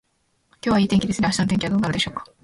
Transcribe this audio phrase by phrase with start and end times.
[0.63, 1.27] 今日はいい天気ですね。
[1.27, 2.25] 明日の天気はどうなるでしょうか。